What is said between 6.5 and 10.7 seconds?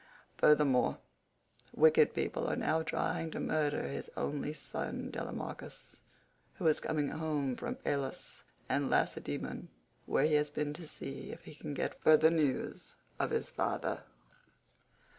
who is coming home from Pylos and Lacedaemon, where he has